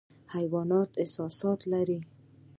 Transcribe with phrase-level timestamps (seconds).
[0.35, 1.99] حیوانات احساسات لري